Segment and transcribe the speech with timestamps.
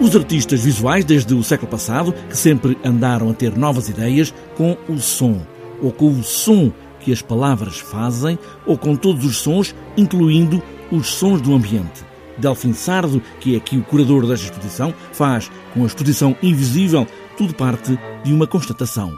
[0.00, 4.76] Os artistas visuais, desde o século passado, que sempre andaram a ter novas ideias com
[4.88, 5.40] o som,
[5.80, 11.08] ou com o som que as palavras fazem, ou com todos os sons, incluindo os
[11.08, 12.04] sons do ambiente.
[12.36, 17.06] Delfim Sardo, que é aqui o curador desta exposição, faz com a exposição invisível
[17.36, 19.14] tudo parte de uma constatação.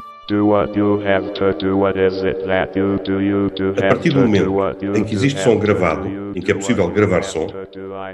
[3.78, 4.52] A partir do momento
[4.96, 7.46] em que existe som gravado, em que é possível gravar som,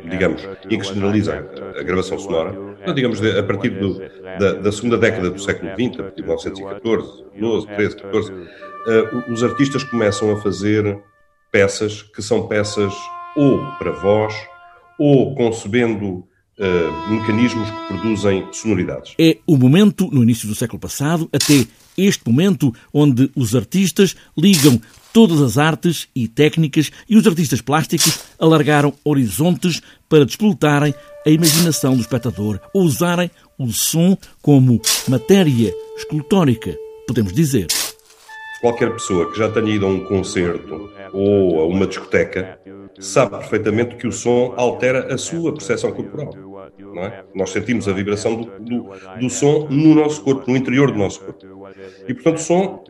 [0.08, 1.44] digamos, em que generaliza
[1.78, 2.52] a gravação sonora,
[2.86, 3.98] não, digamos, a partir do,
[4.38, 9.32] da, da, segunda década do século XX, a partir de 1914, 12, 13, 14, uh,
[9.32, 10.98] os artistas começam a fazer
[11.50, 12.92] peças que são peças
[13.36, 14.34] ou para voz,
[14.98, 16.24] ou concebendo
[16.58, 19.14] Uh, mecanismos que produzem sonoridades.
[19.18, 21.66] É o momento, no início do século passado, até
[21.96, 24.80] este momento onde os artistas ligam
[25.12, 30.94] todas as artes e técnicas e os artistas plásticos alargaram horizontes para despoltarem
[31.26, 37.66] a imaginação do espectador ou usarem o som como matéria escultórica, podemos dizer.
[38.60, 42.58] Qualquer pessoa que já tenha ido a um concerto ou a uma discoteca
[42.98, 46.32] sabe perfeitamente que o som altera a sua percepção corporal.
[46.96, 47.24] É?
[47.34, 51.20] Nós sentimos a vibração do, do, do, som no nosso corpo, no interior do nosso
[51.20, 51.46] corpo.
[52.06, 52.84] E, portanto, o som,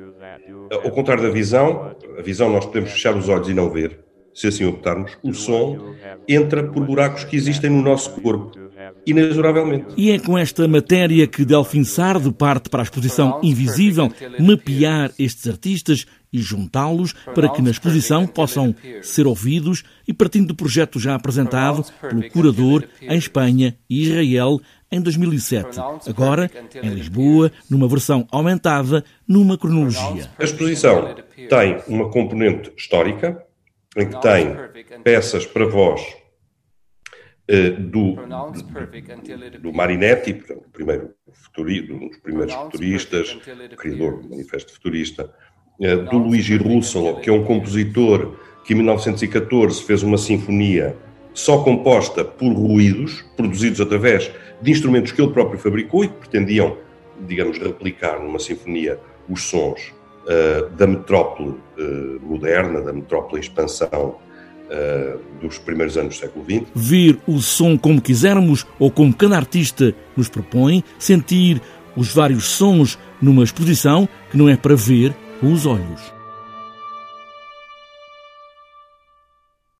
[0.70, 4.00] ao contrário da visão, a visão nós podemos fechar os olhos e não ver,
[4.34, 5.94] se assim optarmos, o som
[6.26, 8.61] entra por buracos que existem no nosso corpo
[9.06, 9.86] inexoravelmente.
[9.96, 15.48] E é com esta matéria que Delfim Sardo parte para a exposição Invisível mapear estes
[15.48, 21.14] artistas e juntá-los para que na exposição possam ser ouvidos e partindo do projeto já
[21.14, 25.78] apresentado pelo curador em Espanha e Israel em 2007.
[26.08, 26.50] Agora,
[26.82, 30.30] em Lisboa, numa versão aumentada, numa cronologia.
[30.38, 31.14] A exposição
[31.48, 33.42] tem uma componente histórica,
[33.96, 34.56] em que tem
[35.02, 36.21] peças para voz
[37.90, 38.16] do,
[39.60, 43.38] do Marinetti, portanto, o primeiro futuri, um dos primeiros futuristas,
[43.76, 45.30] criador do Manifesto Futurista,
[45.80, 50.96] eh, do Luigi Russolo, que é um compositor que em 1914 fez uma sinfonia
[51.34, 54.30] só composta por ruídos, produzidos através
[54.60, 56.76] de instrumentos que ele próprio fabricou e que pretendiam,
[57.26, 58.98] digamos, replicar numa sinfonia
[59.28, 59.92] os sons
[60.26, 64.18] uh, da metrópole uh, moderna, da metrópole em expansão
[64.66, 66.66] uh, dos primeiros anos do século XX.
[66.74, 71.60] Ver o som como quisermos ou como cada artista nos propõe, sentir
[71.96, 76.21] os vários sons numa exposição que não é para ver com os olhos.